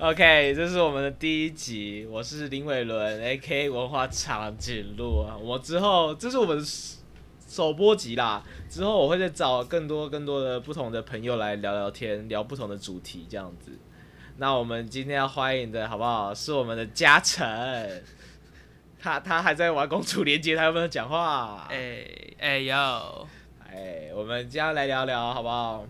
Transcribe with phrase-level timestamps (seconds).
[0.00, 5.36] OK，这是我们的第一集，我是林伟伦，AK 文化长颈鹿啊。
[5.36, 6.58] 我之后这是我们
[7.46, 13.72] 首播集啦，之后我会再找更多更多的不同的朋友来聊聊天，聊不同的主题这样子。
[14.38, 16.34] 那我们今天要欢迎的好不好？
[16.34, 17.46] 是我们的嘉诚，
[18.98, 21.68] 他他还在玩公主连接，他有没有讲话？
[21.70, 22.06] 哎
[22.38, 23.28] 哎哟，
[23.70, 25.84] 哎，我们今天来聊聊好不好？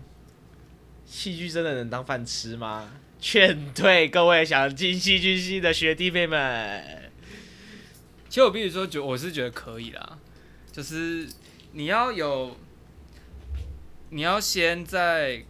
[1.05, 2.91] 戏剧真的能当饭吃吗？
[3.21, 7.11] 劝退各位想进戏剧系的学弟妹们。
[8.27, 10.17] 其实我必须说，觉我是觉得可以啦，
[10.71, 11.29] 就是
[11.73, 12.57] 你要有，
[14.09, 15.45] 你要先在，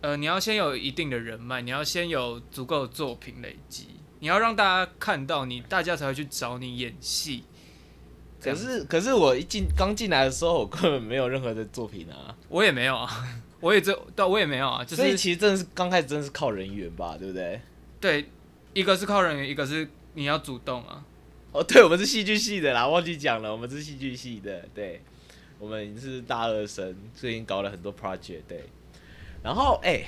[0.00, 3.86] 呃，你要先有一定的人脉，你要先有足够的作品累积，
[4.18, 7.44] 你要让大家看到你，大家才会去找你演戏。
[8.40, 13.24] 可是，可是我一进刚进来的时候，我根本没有任何的作品啊，我也没有啊。
[13.62, 14.82] 我也这，但我也没有啊。
[14.82, 17.60] 就是、所以其实真的是刚开始真的是靠人缘吧，对不对？
[18.00, 18.26] 对，
[18.74, 21.04] 一个是靠人缘，一个是你要主动啊。
[21.52, 24.68] 哦，对，我们是戏剧系的啦，忘记讲了，我们是戏剧系的。
[24.74, 25.00] 对，
[25.60, 28.40] 我们是大二生，最近搞了很多 project。
[28.48, 28.64] 对，
[29.44, 30.06] 然后哎，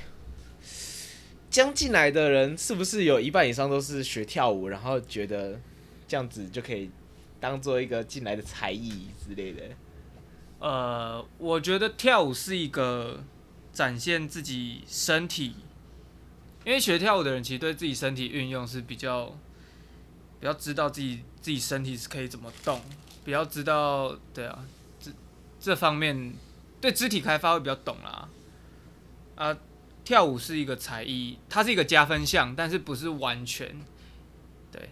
[1.49, 5.61] 将进来的人是不是有一半以上都是学跳舞，然后觉得
[6.09, 6.91] 这样子就可以
[7.39, 9.63] 当做一个进来的才艺之类的？
[10.59, 13.23] 呃，我觉得跳舞是一个。
[13.75, 15.57] 展现自己身体，
[16.65, 19.27] 因为学跳舞的人其实对自己身体运用是比较，
[20.39, 22.81] 比较知道自己自己身体是可以怎么动，
[23.25, 24.65] 比较知道，对啊，
[25.01, 25.11] 这
[25.61, 26.33] 这方面
[26.81, 28.29] 对肢体开发会比较懂啦。
[29.35, 29.59] 啊，
[30.05, 33.77] 跳舞是一个才艺，它是一个加分项，但是不是完全，
[34.71, 34.91] 对，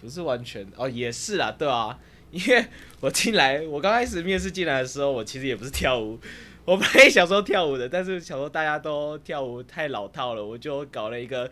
[0.00, 1.98] 不是完全哦，也是啦，对啊，
[2.30, 2.64] 因为
[3.00, 6.20] 我进来，我刚开始面试进来的时候，我其实也不是跳舞。
[6.64, 11.50] 我本来想说跳舞的，但是想说大家都跳舞太老套了，我就搞了一个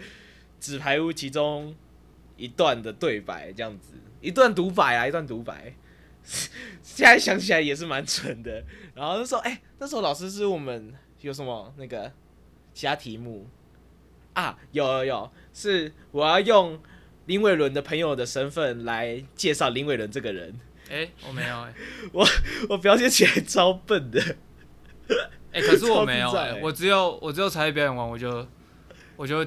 [0.58, 1.74] 纸牌屋其中
[2.36, 5.74] 一段的对白，这样子一段独白啊，一段独白。
[6.82, 8.64] 现在想起来也是蛮蠢的。
[8.94, 12.10] 然后就说，哎、欸，那时候老师是我们有什么那个
[12.72, 13.46] 其他题目
[14.32, 14.56] 啊？
[14.70, 16.80] 有有有，是我要用
[17.26, 20.54] 林伟伦的朋友的身份来介绍林伟伦这个人。
[20.88, 21.74] 哎、欸，我没有哎、 欸，
[22.12, 22.26] 我
[22.70, 24.36] 我表现起来超笨的。
[25.52, 28.46] 哎、欸，可是我没有、欸，我只有我只有才艺表演完，我就
[29.16, 29.46] 我就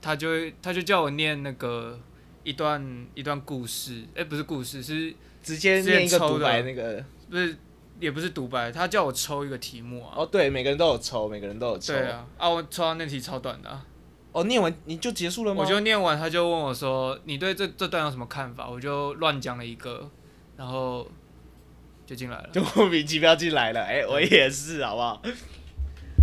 [0.00, 0.28] 他就
[0.62, 2.00] 他就叫我念那个
[2.42, 7.54] 一段一段故事，哎、欸，不是故事，是直接念一个独白那个，不是
[8.00, 10.14] 也不是独白，他叫我抽一个题目啊。
[10.16, 11.92] 哦，对，每个人都有抽，每个人都有抽。
[11.92, 13.84] 对啊，啊，我抽到那题超短的、啊。
[14.32, 15.60] 哦，念完你就结束了吗？
[15.62, 20.10] 我就念完，他就问我说：“你对这这段有什么看法？”我就乱讲了一个，
[20.56, 21.06] 然后。
[22.12, 23.80] 就进来了，就莫名其妙进来了。
[23.80, 25.22] 哎、欸，我也是，好不好？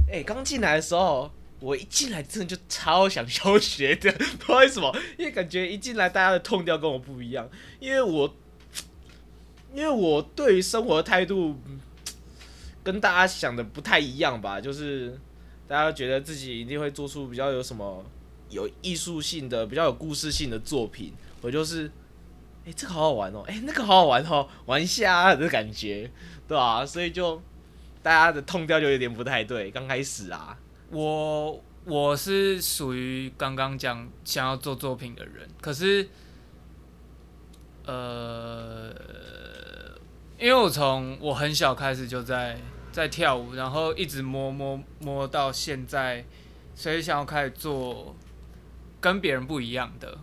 [0.07, 8.31] 哎、欸，刚进来的时候，我一进来真的就超想休学的，不知道为什么，因为感觉一进来大家的 tone 调跟我不一样，因为我，
[9.73, 11.59] 因为我对于生活的态度
[12.83, 15.19] 跟大家想的不太一样吧，就是
[15.67, 18.05] 大家觉得自己一定会做出比较有什么
[18.51, 21.11] 有艺术性的、比较有故事性的作品，
[21.41, 21.91] 我就是。
[22.65, 23.43] 哎、这个好好玩哦！
[23.47, 26.11] 哎、那个好好玩哦，玩一下的感觉，
[26.47, 26.85] 对吧、啊？
[26.85, 27.41] 所以就
[28.03, 29.71] 大家的 tone 调就有点不太对。
[29.71, 30.55] 刚开始啊，
[30.91, 36.07] 我我是属于刚刚讲想要做作品的人，可是
[37.85, 38.93] 呃，
[40.37, 42.61] 因为我从我很小开始就在
[42.91, 46.23] 在跳舞，然后一直摸摸摸到现在，
[46.75, 48.15] 所以想要开始做
[49.01, 50.19] 跟别人不一样的，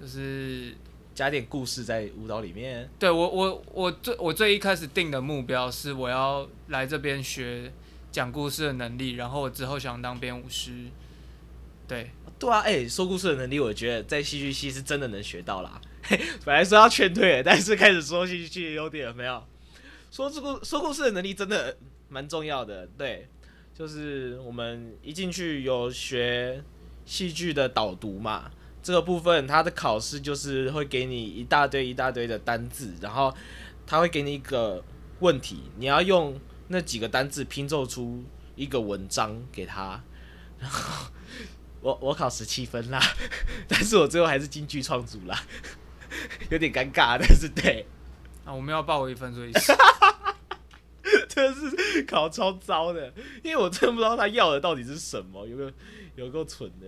[0.00, 0.74] 就是。
[1.16, 2.86] 加点故事在舞蹈里面。
[2.98, 7.72] 对我，我我最我最一开始定的目标是我要来这边学
[8.12, 10.72] 讲故事的能力，然后我之后想当编舞师。
[11.88, 15.80] 对，对啊，哎、欸，说故事的能力，我觉得在戏剧系是真的能学到啦。
[16.44, 19.42] 本来说要劝退，但是开始说戏剧系的优点有没有？
[20.10, 21.74] 说这个说故事的能力真的
[22.10, 22.86] 蛮重要的。
[22.98, 23.26] 对，
[23.74, 26.62] 就是我们一进去有学
[27.06, 28.50] 戏剧的导读嘛。
[28.86, 33.34] 这个部分，它的考试就是会给你一大堆一大堆的单字，然后
[33.84, 34.80] 他会给你一个
[35.18, 36.38] 问题，你要用
[36.68, 38.22] 那几个单字拼凑出
[38.54, 40.00] 一个文章给他。
[40.60, 41.10] 然后
[41.80, 43.00] 我 我考十七分啦，
[43.66, 45.36] 但是我最后还是进剧创组啦，
[46.50, 47.84] 有点尴尬，但是对
[48.44, 49.50] 啊，我们要报我一分，所以
[51.28, 53.12] 真的是考超糟的，
[53.42, 55.72] 因为我真不知道他要的到底是什么，有没有
[56.14, 56.86] 有够蠢的。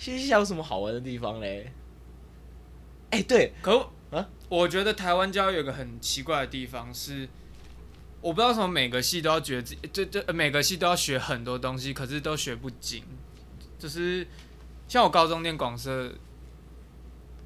[0.00, 1.70] 戏剧系有什么好玩的地方嘞？
[3.10, 3.76] 哎、欸，对，可
[4.10, 7.28] 啊，我觉得台湾教育有个很奇怪的地方是，
[8.22, 13.04] 我不知道为什么每个系都要觉得自己，就就每个系都要学很多东西，可是都学不精。
[13.78, 14.26] 就是
[14.88, 16.10] 像我高中念广设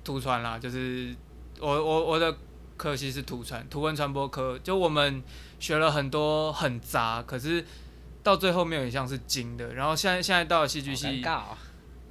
[0.04, 1.12] 图传啦，就是
[1.58, 2.36] 我我我的
[2.76, 5.20] 科系是图传图文传播科，就我们
[5.58, 7.64] 学了很多很杂，可是
[8.22, 9.74] 到最后没有一项是精的。
[9.74, 11.20] 然后现在现在到了戏剧系，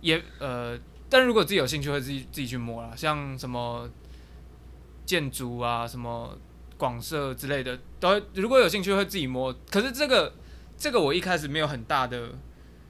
[0.04, 0.78] 也呃，
[1.10, 3.90] 但如果自己有兴趣，会自己自己去摸啦，像什么
[5.06, 6.38] 建筑啊，什么
[6.78, 9.56] 广设之类的，都如果有兴趣会自己摸。
[9.72, 10.34] 可是这个
[10.78, 12.30] 这个我一开始没有很大的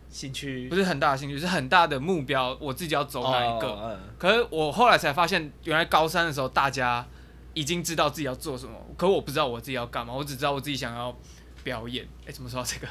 [0.09, 3.67] 兴趣，不是很大的兴趣，是很大的目标，我自己要走哪一个。
[3.69, 3.97] Oh, uh.
[4.17, 7.05] 可是我后来才发现，原来高三的时候大家
[7.53, 11.15] 已经知道自己要做什么，可我不知道我自己要干嘛，我只知道我自己想要
[11.63, 12.05] 表演。
[12.21, 12.87] 哎、欸，怎么说到这个？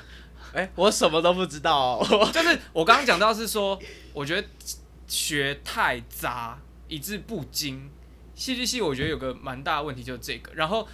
[0.52, 2.04] 哎、欸，我什么都不知道、哦。
[2.32, 3.78] 就是我刚刚讲到是说，
[4.12, 4.48] 我觉得
[5.06, 7.90] 学太杂以致不精。
[8.34, 10.52] 戏剧系我觉得有个蛮大的问题就是这个。
[10.54, 10.86] 然后，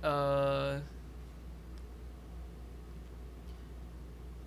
[0.00, 0.80] 呃，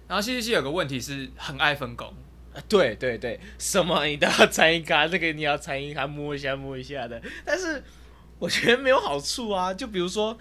[0.07, 2.13] 然后戏剧系有个问题是很爱分工。
[2.67, 7.21] 对对对，什么你都要参与卡，那个你要参与卡，摸一下摸一下的。
[7.45, 7.83] 但是
[8.39, 9.73] 我觉得没有好处啊。
[9.73, 10.37] 就比如说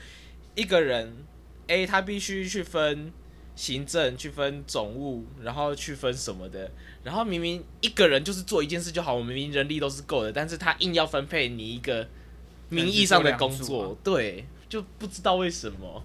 [0.54, 1.26] 一个人。
[1.70, 3.12] A 他必须去分
[3.54, 6.68] 行政，去分总务，然后去分什么的。
[7.04, 12.08] 然后明明一个人就是做一件事就好，我明明人力都是够的，但是他硬要分配你一个
[12.70, 16.02] 名义上的工作，对，就不知道为什么。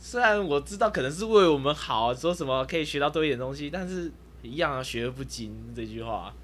[0.00, 4.10] 虽然我知道可能是为我们好，说什么可以学到多一点东西，但是
[4.42, 6.34] 一样啊，学而不精这句话，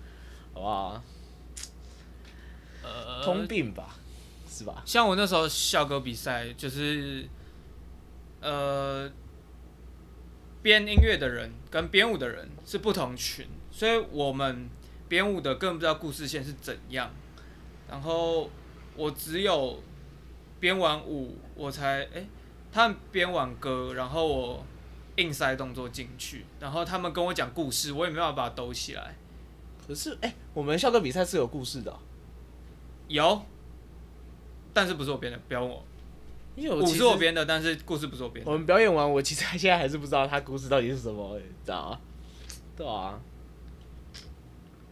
[0.55, 1.03] 好不好？
[2.85, 3.97] 呃，通病吧，
[4.49, 4.81] 是吧？
[4.87, 7.29] 像我那时候校歌比赛就是。
[8.41, 9.11] 呃，
[10.63, 14.69] 编音乐的人跟编舞的人是不同群，所以我们
[15.09, 17.11] 编舞的更不知道故事线是怎样。
[17.89, 18.51] 然后
[18.95, 19.83] 我只有
[20.61, 22.29] 编完舞，我才哎、欸，
[22.71, 24.65] 他们编完歌，然后我
[25.17, 29.17] 硬塞动作进去，然后他们跟我讲故事，我也没办法把它兜起来。
[29.87, 31.99] 可是哎、欸，我们校歌比赛是有故事的，
[33.09, 33.43] 有，
[34.75, 35.83] 但是不是我编的，不要问我。
[36.67, 38.51] 舞是我编的，但是故事不是我编的。
[38.51, 42.01] 我们表演完，我其实现在还是不知道他故事到底是什么，你知道吗？
[42.75, 43.21] 对啊。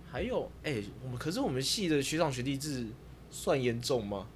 [0.08, 2.86] 还有，哎、欸，我们可是我们系的学长学弟制
[3.30, 4.26] 算严重吗？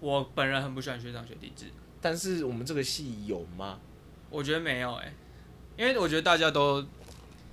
[0.00, 1.66] 我本人很不喜欢学长学弟制，
[2.00, 3.78] 但是我们这个系有吗？
[4.28, 5.14] 我觉得没有、欸，哎，
[5.76, 6.84] 因为我觉得大家都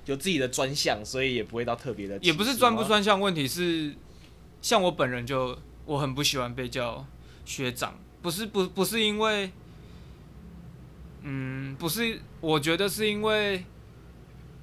[0.06, 2.18] 有自己的专项，所以也不会到特别的。
[2.22, 3.96] 也不是专不专项问题，是
[4.62, 7.06] 像我本人就我很不喜欢被叫
[7.46, 7.98] 学长。
[8.28, 9.50] 不是不不是因为，
[11.22, 13.64] 嗯，不是，我觉得是因为，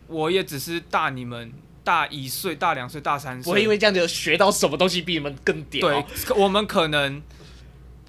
[0.07, 1.51] 我也只是大你们
[1.83, 3.51] 大一岁、大两岁、大三岁。
[3.51, 5.89] 我会因为这样就学到什么东西比你们更屌。
[5.89, 7.23] 对，我们可能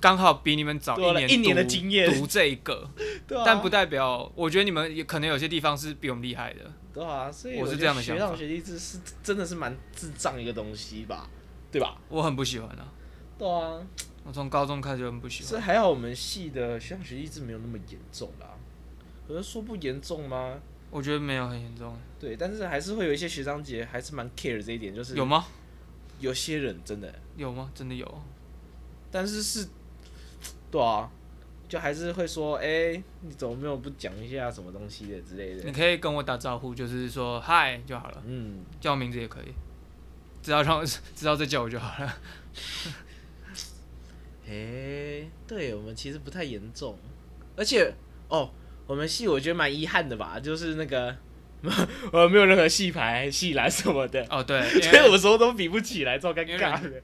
[0.02, 2.90] 刚好比你们早一年一年的经验读这一个，
[3.26, 6.70] 对啊，但不代表我觉得你们也可能有些地方是比我们厉害的。
[6.94, 8.22] 对啊，所以我是这样的想法。
[8.22, 11.30] 学长学弟制是真的是蛮智障一个东西吧？
[11.72, 11.98] 对吧？
[12.10, 12.92] 我很不喜欢啊。
[13.40, 13.80] 对啊。
[14.26, 15.52] 我从高中开始就很不喜欢。
[15.52, 18.48] 这还好我们系的学长学弟制没有那么严重啦。
[19.28, 20.60] 可是说不严重吗？
[20.92, 21.98] 我觉得没有很严重。
[22.20, 25.46] 对，但是还是会有一些学长姐还是蛮 care 这一点，就是有吗？
[26.20, 27.70] 有些人真的有吗？
[27.76, 28.22] 真的有。
[29.12, 29.68] 但是是，
[30.72, 31.10] 对啊，
[31.68, 35.64] 就还是会说，哎、欸，你怎么没有不讲一下什么东西的之类的？
[35.66, 38.24] 你可以跟我打招呼，就是说嗨就好了。
[38.26, 39.54] 嗯，叫我名字也可以，
[40.42, 42.18] 只要让知道再叫我就好了。
[44.48, 46.98] 诶、欸，对我们其实不太严重，
[47.56, 47.92] 而且
[48.28, 48.50] 哦，
[48.86, 51.16] 我们系我觉得蛮遗憾的吧，就是那个
[52.14, 54.26] 呃没有任何戏牌、戏篮什么的。
[54.30, 57.02] 哦，对，所以我什么都比不起来，超尴尬的。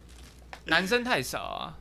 [0.66, 1.78] 男生太少啊，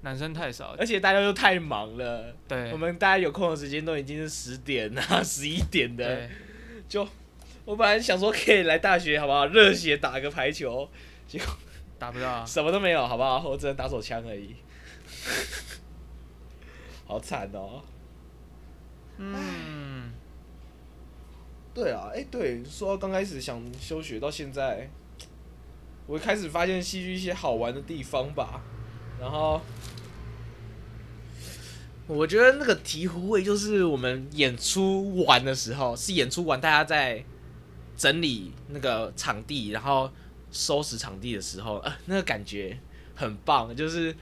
[0.00, 2.34] 男生太少，而且大家都太忙了。
[2.48, 6.26] 对，我们大家有空的时间都已经是十点啊、十一点的。
[6.88, 7.06] 就
[7.66, 9.46] 我本来想说可以来大学，好不好？
[9.48, 10.88] 热血打个排球，
[11.26, 11.48] 结果
[11.98, 13.46] 打不到、啊，什么都没有，好不好？
[13.46, 14.54] 我只能打手枪而已。
[17.06, 17.82] 好惨哦！
[19.18, 20.10] 嗯，
[21.72, 24.90] 对啊，哎、欸，对，说到刚开始想休学到现在，
[26.06, 28.62] 我开始发现戏剧一些好玩的地方吧。
[29.20, 29.60] 然后，
[32.06, 37.24] 我觉得那个醍醐味就是我们演出完的时候，是演出完大家在
[37.96, 40.10] 整理那个场地，然后
[40.50, 42.78] 收拾场地的时候，呃，那个感觉
[43.14, 44.16] 很棒，就是。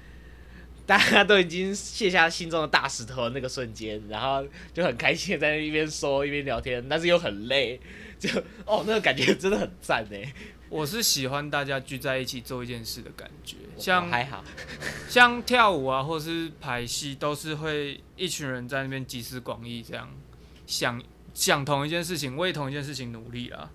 [0.87, 7.81] 大家都已经卸下心中的大石头的那个瞬间，然后就很开心在那一边说一边聊天，但是又很累，
[8.19, 8.29] 就
[8.67, 10.17] 哦，那个感觉真的很赞呢。
[10.69, 14.43] 我是喜欢大家聚在一起做一件事的感觉，像还好，
[15.09, 20.09] 像跳舞啊，或是排戏，都是会一群人在那边集思广益，这样
[20.67, 21.03] 想
[21.35, 23.71] 想同一件事情，为同一件事情努力啊。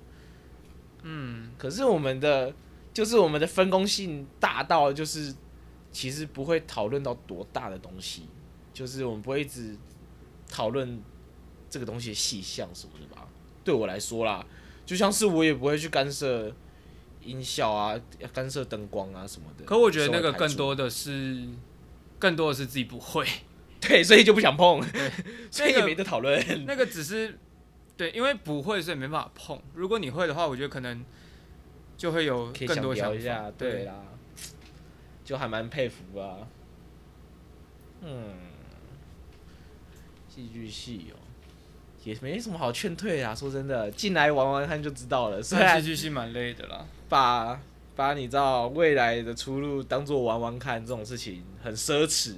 [1.03, 2.51] 嗯，可是我们的
[2.91, 5.33] 就是我们的分工性大到就是
[5.97, 8.29] 其实不会讨论到多大的东西，
[8.71, 9.75] 就是我们不会一直
[10.47, 11.01] 讨论
[11.71, 13.27] 这个东西的细项什么的吧。
[13.63, 14.45] 对我来说啦，
[14.85, 16.53] 就像是我也不会去干涉
[17.23, 17.99] 音效啊，
[18.31, 19.65] 干涉灯光啊什么的。
[19.65, 21.47] 可我觉得那个更多的是，
[22.19, 23.25] 更多的是自己不会。
[23.81, 24.79] 对，所以就不想碰，
[25.49, 26.39] 所以也没得讨论。
[26.67, 27.35] 那个只是，
[27.97, 29.59] 对，因为不会，所以没办法碰。
[29.73, 31.03] 如果你会的话，我觉得可能
[31.97, 33.49] 就会有更多想下。
[33.57, 33.95] 对啦，
[35.27, 36.47] 就还蛮佩服啊。
[38.01, 38.33] 嗯，
[40.29, 41.19] 戏剧系哦，
[42.05, 43.35] 也没什么好劝退啊。
[43.35, 45.43] 说真的，进来玩玩看就知道了。
[45.43, 47.59] 虽然戏剧系蛮累的啦，把
[47.93, 52.37] 把你知道未来的出路当做玩玩看这种事情很奢侈。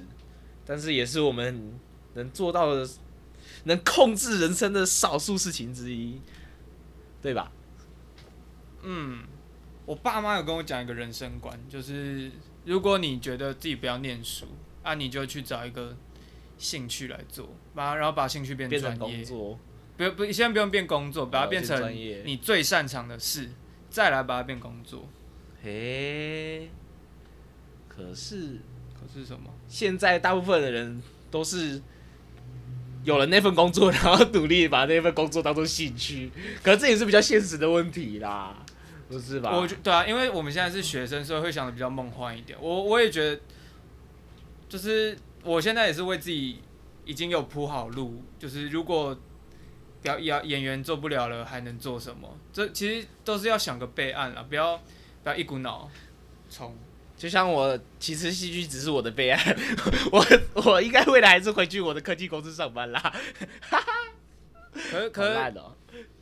[0.66, 1.78] 但是也是我们
[2.14, 2.88] 能做到的，
[3.64, 6.20] 能控制人生的少数事情之一，
[7.22, 7.52] 对吧？
[8.82, 9.22] 嗯，
[9.86, 12.32] 我爸妈有跟我讲一个人生观，就是
[12.64, 14.46] 如果你觉得自己不要念书，
[14.82, 15.96] 啊，你就去找一个
[16.58, 19.58] 兴趣来做，把然后把兴趣变专业，工作，
[19.96, 23.50] 不不，先不用变工作，把它变成你最擅长的事，
[23.88, 25.08] 再来把它变工作。
[25.62, 26.68] 嘿，
[27.88, 28.58] 可是
[28.94, 29.00] 可。
[29.12, 29.52] 是什么？
[29.66, 31.02] 现在大部分的人
[31.32, 31.82] 都是
[33.02, 36.30] 有了那份工作，然后努力把那份工作当做兴趣。
[36.62, 38.64] 可是这也是比较现实的问题啦，
[39.10, 39.50] 不是吧？
[39.56, 42.56] 我觉对啊，因为我们现在是学生，所以会想的比较梦幻一点。
[42.62, 43.40] 我我也觉得，
[44.68, 46.62] 就是我现在也是为自己
[47.04, 49.18] 已经有铺好路，就是如果
[50.00, 52.38] 表演演员做不了了，还能做什么？
[52.52, 54.76] 这其实都是要想个备案了，不要
[55.24, 55.90] 不要一股脑
[56.48, 56.76] 冲。
[57.16, 59.56] 就像我，其实戏剧只是我的备案，
[60.10, 60.24] 我
[60.64, 63.12] 我应该未来还是回去我的科技公司上班啦。
[64.90, 65.76] 可 可、喔、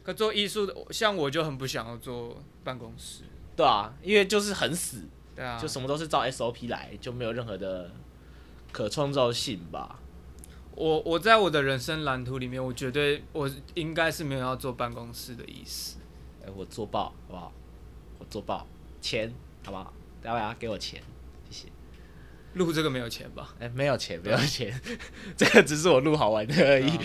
[0.09, 3.25] 可做艺术的，像我就很不想要做办公室。
[3.55, 7.91] 对啊，因为就是很死，对啊，就什么都是照 SOP 来，就没有任何的
[8.73, 10.01] 可创造性吧。
[10.75, 15.99] 我我在我的人生蓝图里面，我绝对我应该是没有要做办公室的意思。
[16.41, 17.53] 哎、欸，我做报好不好？
[18.19, 18.67] 我做报，
[19.03, 19.31] 钱
[19.63, 19.93] 好不好？
[20.23, 21.03] 要不要给我钱？
[21.51, 21.69] 谢谢。
[22.55, 23.55] 录这个没有钱吧？
[23.61, 24.81] 哎、欸，没有钱，没有钱，
[25.37, 26.97] 这个只是我录好玩的而已，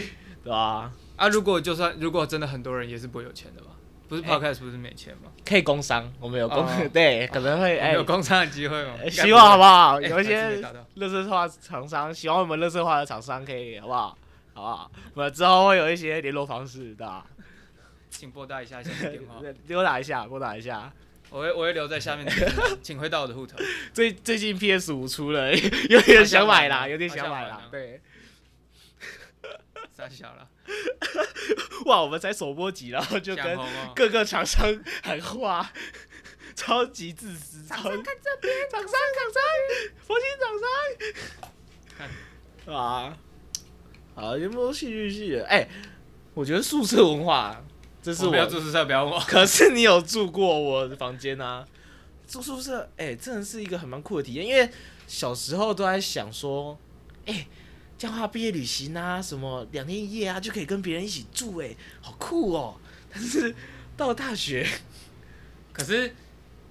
[0.41, 0.93] 对吧、啊？
[1.15, 3.71] 啊，如果就算如果真的很多人也是不会有钱的吧？
[4.09, 5.31] 不是 Podcast 不是没钱吗？
[5.45, 8.97] 可以工商，我们有工、哦、 对，可能会 哎、欸、有工商的机会吗？
[9.09, 9.95] 希望好不好？
[10.01, 10.61] 欸、有一些
[10.95, 14.17] 乐色化厂商，喜欢我们乐色化的厂商可以好不好？
[14.53, 14.91] 好不好？
[15.15, 17.23] 我们之后会有一些联络方式的，
[18.09, 20.91] 请拨打一下现在电话，拨打一下，拨打一下。
[21.31, 22.27] 我会我会留在下面，
[22.83, 23.57] 请回到我的户头。
[23.91, 25.51] 最最近 PS 五出了，
[25.89, 27.63] 有点想买啦，有点想买啦。
[27.71, 27.99] 对，
[29.97, 30.47] 傻小了。
[31.85, 33.57] 哇，我们才首播集，然后就跟
[33.95, 34.65] 各个厂商
[35.03, 35.71] 喊话，
[36.55, 37.67] 超级自私。
[37.67, 38.97] 厂商看这边，厂商厂
[39.33, 39.43] 商，
[40.07, 42.07] 佛心厂
[42.67, 42.75] 商。
[42.75, 43.17] 啊，
[44.15, 45.39] 好，有没有戏剧系？
[45.41, 45.67] 哎，
[46.33, 47.61] 我觉得宿舍文化。
[48.01, 49.19] 这是我，我不要住宿舍，不要我。
[49.27, 51.65] 可是你有住过我的房间啊？
[52.27, 54.45] 住宿舍，哎、欸，真的是一个很蛮酷的体验。
[54.45, 54.69] 因为
[55.07, 56.77] 小时候都在想说，
[57.25, 57.47] 哎、欸，
[58.03, 62.77] 这样的话毕业旅行啊，什么两天一夜啊，就可以跟别人一起住、欸，哎，好酷哦。
[63.09, 63.55] 但是
[63.95, 64.67] 到了大学，
[65.71, 66.13] 可 是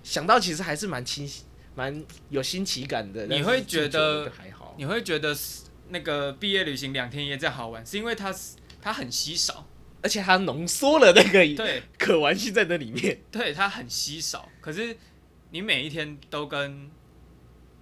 [0.03, 3.27] 想到其实还是蛮清新、蛮有新奇感的。
[3.29, 4.75] 你会觉得还好？
[4.77, 5.35] 你会觉得
[5.89, 8.31] 那个毕业旅行两天一夜这样好玩，是因为它
[8.83, 9.67] 它很稀少。
[10.03, 14.51] 而且它浓缩了那个 对可玩性在那里面，对，它很稀少。
[14.61, 14.95] 可是
[15.49, 16.91] 你每一天都跟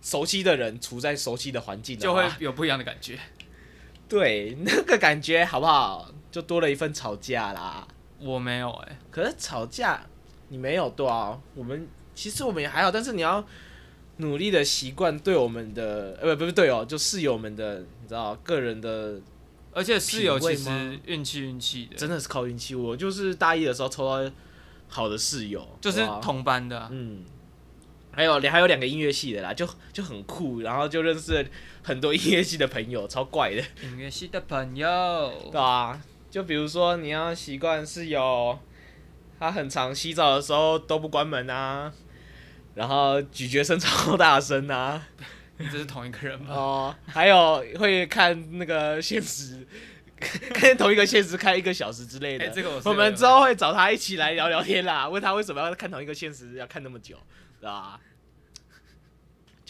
[0.00, 3.18] 熟悉的人处在熟悉的环境，就会有不一样的感觉。
[4.10, 6.10] 对，那个感觉好不好？
[6.30, 7.88] 就多了一份吵架啦。
[8.18, 10.04] 我没有哎、欸，可是吵架
[10.48, 11.40] 你没有多啊？
[11.54, 13.42] 我们其实我们也还好，但是你要
[14.18, 19.20] 努力的习惯对我们的呃不不是对哦，就室友们的你知道个人的。
[19.72, 22.74] 而且室友其实运气运气的，真的是靠运气。
[22.74, 24.28] 我就是大一的时候抽到
[24.88, 26.88] 好的室友，就是同班的、啊。
[26.90, 27.24] 嗯，
[28.20, 31.48] 还有还有两个音乐系的啦，就就很酷，然后就认识了
[31.82, 33.62] 很多音乐系的朋友，超怪的。
[33.82, 35.98] 音乐系的朋友，对啊，
[36.30, 38.58] 就比如说你要习惯室友，
[39.38, 41.90] 他很常洗澡的时候都不关门啊，
[42.74, 45.06] 然后咀嚼声 超大声啊。
[45.58, 46.54] 这是同一个人吗？
[46.54, 49.66] 哦，还有会看那个现实，
[50.52, 52.44] 看同一个现实看一个小时之类的。
[52.44, 57.16] 欸这个、我，我们之后会找他一起来聊聊天啦，问他为什么要看同一个现实要看那么久，
[57.58, 57.98] 是吧？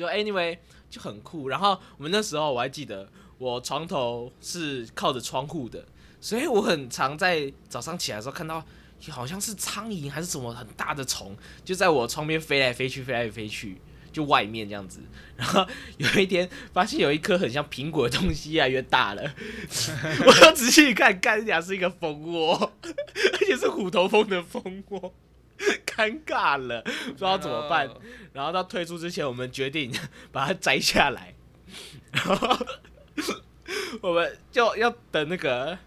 [0.01, 0.57] 就 anyway
[0.89, 1.49] 就很酷。
[1.49, 5.85] 然后我们那时候我还记得，我床头是靠着窗户的，
[6.23, 8.65] 所以我很常在早上起来的时候看到
[9.11, 13.79] 好像是苍蝇还是什么很大的虫，就在我窗边飞来飞去，飞来飞去，
[14.11, 15.01] 就外面这样子。
[15.37, 15.67] 然后
[15.99, 19.23] 有一天发现有一颗很像苹果的东西越来越大了，
[20.27, 25.15] 我要仔细一看，看起来是一个蜂窝， 而且是虎头蜂的蜂窝，
[26.01, 27.89] 尴尬了， 不知道怎么办。
[28.33, 29.93] 然后到退出之前，我们决定
[30.33, 31.35] 把它摘下来，
[32.13, 32.67] 然后
[34.01, 35.79] 我们就要等那个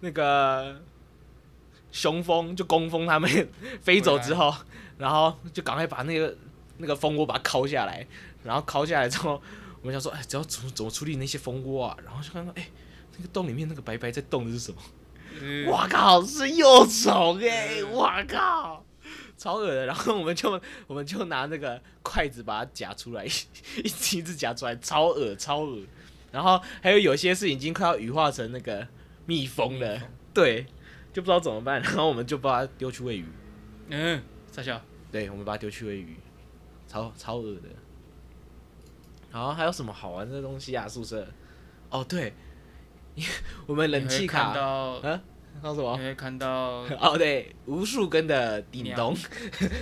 [0.00, 0.80] 那个。
[1.92, 3.48] 雄蜂就工蜂他们
[3.80, 4.54] 飞走之后，
[4.98, 6.36] 然后就赶快把那个
[6.76, 8.06] 那个蜂窝把它敲下来，
[8.44, 9.40] 然后敲下来之后，
[9.80, 11.96] 我们想说，哎，只要怎么怎么处理那些蜂窝啊？
[12.04, 12.68] 然后就看到，哎，
[13.16, 14.78] 那个洞里面那个白白在动的是什么？
[15.70, 17.82] 我、靠，是幼虫哎！
[17.84, 18.84] 我靠，
[19.36, 19.86] 超恶的。
[19.86, 25.82] 然后我们就 我们就拿那个筷子把它夹出来， 一只一只夹出来，超恶超恶。
[26.32, 28.86] 然后还有有些是已经快要羽化成那个
[29.26, 30.00] 蜜蜂了，
[30.34, 30.66] 对。
[31.12, 33.24] 就不知道怎么办， 然后我们就把它丢去喂鱼。
[33.88, 34.78] 嗯，傻笑。
[35.10, 36.14] 对，我们把它丢去喂鱼，
[36.86, 37.70] 超超恶的。
[39.32, 40.86] 然后还有什么好玩的东西啊？
[40.86, 41.26] 宿舍？
[41.88, 42.34] 哦，对，
[43.66, 44.52] 我们冷气卡。
[45.02, 45.18] 嗯，
[45.60, 45.96] 看到什么？
[45.98, 49.16] 你会看到哦，对，无数根的顶龙。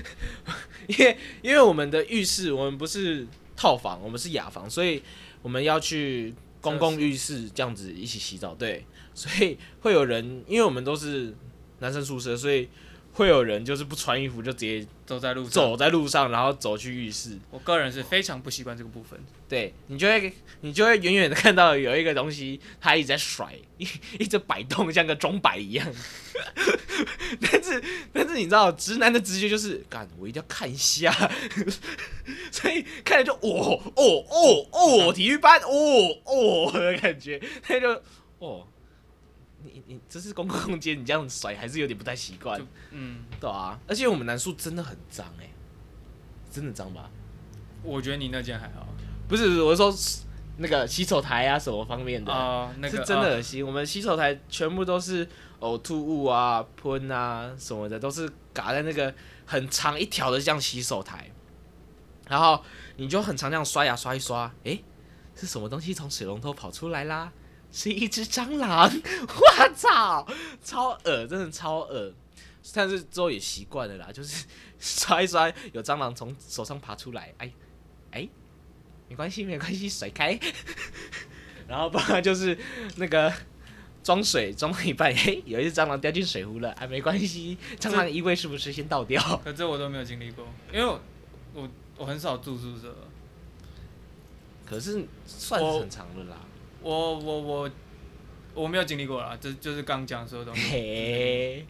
[0.89, 3.27] 因为因为我们的浴室，我们不是
[3.57, 5.03] 套房，我们是雅房，所以
[5.43, 8.55] 我们要去公共浴室这样子一起洗澡。
[8.55, 8.85] 对。
[9.17, 11.33] 所以会有人，因为我们都是
[11.79, 12.69] 男生宿舍，所以
[13.15, 17.39] 会有人就是不穿衣服就直接走在路上，走在路上，然后走去浴室。
[17.51, 19.19] 我个人是非常不习惯这个部分。
[19.49, 23.87] 对，你就会你就会远远的看到有一个东西，它一直在甩，一
[24.19, 25.87] 一直摆动，像个钟摆一样。
[27.41, 31.13] 但是但是你知道，直男的直觉就是，干，我一定要看一下。
[32.51, 35.69] 所以看了就哦哦哦哦，体育班哦
[36.25, 38.03] 哦的感觉，他就
[38.41, 38.67] 哦。
[39.65, 42.61] 你你这是公共空间，你这样甩还是有点不太习惯。
[42.91, 45.51] 嗯，对啊，而且我们男宿真的很脏哎、欸，
[46.51, 47.11] 真的脏吧？
[47.83, 48.87] 我觉得你那间还好。
[49.27, 49.93] 不是，我是说
[50.59, 53.67] 那个洗手台啊，什么方面的啊，那个是真的恶心。
[53.67, 55.27] 我们洗手台全部都是
[55.61, 59.13] 呕吐物啊、喷啊什么的，都是嘎在那个
[59.47, 61.31] 很长一条的这样洗手台，
[62.29, 62.63] 然后
[62.97, 64.85] 你就很常这样刷牙刷一刷，哎、欸，
[65.35, 67.33] 是什么东西从水龙头跑出来啦？
[67.75, 68.89] 是一只蟑螂，
[69.27, 70.25] 我操，
[70.63, 72.15] 超恶，真的超恶。
[72.73, 74.47] 但是之后也习惯了啦，就是
[74.79, 77.53] 刷一刷，有蟑螂从手上爬出来，哎
[78.13, 78.29] 哎，
[79.09, 80.39] 没关系没关系，甩开。
[81.67, 82.57] 然后不然就是
[82.97, 83.33] 那个
[84.05, 89.21] 装水装到一半，嘿，有一只蟑螂掉进水壶了，哎，没关系，蟑螂衣柜是不是先倒掉？
[89.45, 91.01] 可这我都没有经历过，因为我
[91.55, 92.97] 我，我很少住宿舍。
[94.65, 96.39] 可是算是很长的啦。
[96.85, 97.71] 我我我
[98.55, 101.65] 我没有经历过啦，这就是刚讲说的东西。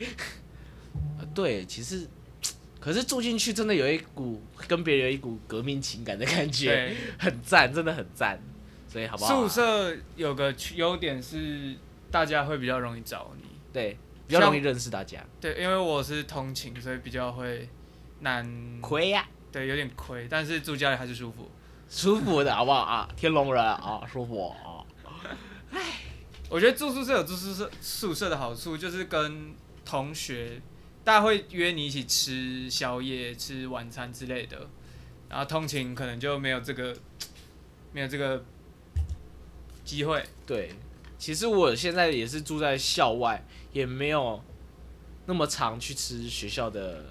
[1.33, 2.07] 对，其实
[2.81, 8.39] 可是住进去真的有一股跟别人有一股革命情感的感觉，很赞，真的很赞。
[8.89, 9.35] 所以好不好？
[9.35, 11.75] 宿舍有个优点是
[12.11, 13.97] 大家会比较容易找你，对，
[14.27, 15.25] 比较容易认识大家。
[15.41, 17.69] 对，因为我是通勤，所以比较会
[18.21, 19.27] 难亏呀。
[19.51, 21.49] 对，有点亏，但是住家里还是舒服，
[21.89, 23.09] 舒服的好不好啊？
[23.17, 24.74] 天龙人啊，舒服啊。
[26.55, 29.53] 我觉得住宿舍有住宿舍宿舍的好处，就是跟
[29.85, 30.63] 同学，
[31.03, 34.69] 大家会约你一起吃宵夜、吃晚餐之类的，
[35.29, 36.97] 然后通勤可能就没有这个，
[37.93, 38.45] 没有这个
[39.85, 40.25] 机会。
[40.47, 40.71] 对，
[41.19, 44.41] 其实我现在也是住在校外，也没有
[45.27, 47.05] 那么常去吃学校的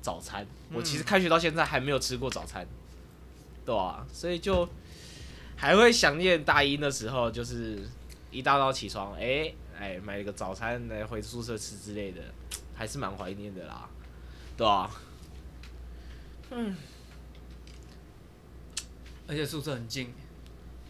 [0.00, 0.46] 早餐。
[0.72, 2.66] 我其实开学到现在还没有吃过早餐，
[3.66, 4.66] 对啊，所以就
[5.54, 7.86] 还会想念大一的时候，就是。
[8.36, 12.20] 一大早起床，哎、欸、哎，买了个早餐来回宿舍吃之类的，
[12.74, 13.88] 还是蛮怀念的啦，
[14.58, 14.90] 对啊，
[16.50, 16.76] 嗯，
[19.26, 20.12] 而且宿舍很近，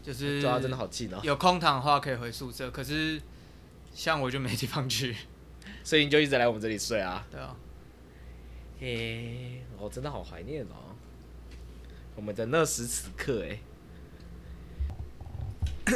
[0.03, 1.21] 就是对啊，真的好近哦。
[1.23, 3.21] 有空堂的话可以回宿舍，可是
[3.93, 5.15] 像我就没地方去，
[5.85, 7.25] 所以你就一直来我们这里睡啊。
[7.31, 7.55] 对啊，
[8.81, 10.93] 诶、欸，我真的好怀念哦，
[12.13, 13.61] 我们的那时此刻、欸，
[15.85, 15.93] 哎。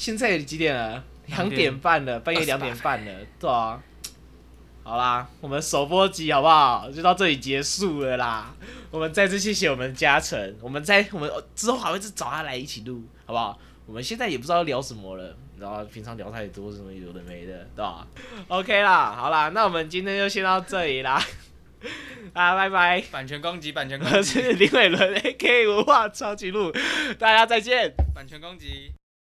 [0.00, 1.04] 现在几点了？
[1.26, 3.78] 两点半了，半夜两点半了，对啊。
[4.82, 6.90] 好啦，我们首播集好不好？
[6.90, 8.50] 就到这里结束了啦。
[8.90, 13.58] 我们再次谢谢我们嘉诚，我们在我们之后还会再找他来一起录，好不好？
[13.84, 18.06] 我们现在也不知道聊什么了，然后平常聊太多，什么有的没的，对吧
[18.48, 21.22] ？OK 啦，好啦，那我们今天就先到这里啦。
[22.32, 23.02] 啊，拜拜！
[23.10, 24.16] 版权攻击，版权攻击。
[24.16, 26.72] 我 是林伟伦，AK 文化超级录，
[27.18, 27.92] 大家再见。
[28.14, 28.94] 版权攻击。